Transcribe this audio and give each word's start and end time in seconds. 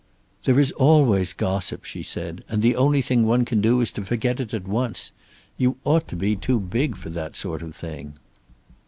"There 0.45 0.59
is 0.59 0.71
always 0.71 1.31
gossip," 1.31 1.83
she 1.85 2.01
said, 2.01 2.43
"and 2.49 2.63
the 2.63 2.75
only 2.75 3.03
thing 3.03 3.23
one 3.27 3.45
can 3.45 3.61
do 3.61 3.81
is 3.81 3.91
to 3.91 4.03
forget 4.03 4.39
it 4.39 4.51
at 4.51 4.67
once. 4.67 5.11
You 5.59 5.77
ought 5.83 6.07
to 6.07 6.15
be 6.15 6.35
too 6.35 6.59
big 6.59 6.97
for 6.97 7.11
that 7.11 7.35
sort 7.35 7.61
of 7.61 7.75
thing." 7.75 8.15